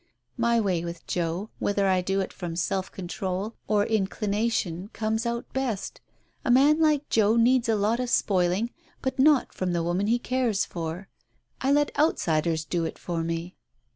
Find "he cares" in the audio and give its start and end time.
10.07-10.65